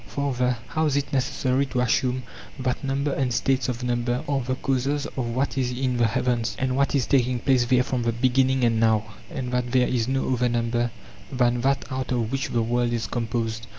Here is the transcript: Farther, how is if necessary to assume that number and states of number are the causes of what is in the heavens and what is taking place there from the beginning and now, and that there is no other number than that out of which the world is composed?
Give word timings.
Farther, 0.07 0.57
how 0.69 0.87
is 0.87 0.95
if 0.97 1.13
necessary 1.13 1.67
to 1.67 1.79
assume 1.81 2.23
that 2.57 2.83
number 2.83 3.11
and 3.13 3.31
states 3.31 3.69
of 3.69 3.83
number 3.83 4.23
are 4.27 4.41
the 4.41 4.55
causes 4.55 5.05
of 5.05 5.27
what 5.27 5.59
is 5.59 5.69
in 5.69 5.97
the 5.97 6.07
heavens 6.07 6.55
and 6.57 6.75
what 6.75 6.95
is 6.95 7.05
taking 7.05 7.37
place 7.37 7.65
there 7.65 7.83
from 7.83 8.01
the 8.01 8.11
beginning 8.11 8.63
and 8.63 8.79
now, 8.79 9.03
and 9.29 9.51
that 9.53 9.71
there 9.73 9.87
is 9.87 10.07
no 10.07 10.33
other 10.33 10.49
number 10.49 10.89
than 11.31 11.61
that 11.61 11.85
out 11.91 12.11
of 12.11 12.31
which 12.31 12.49
the 12.49 12.63
world 12.63 12.91
is 12.91 13.05
composed? 13.05 13.67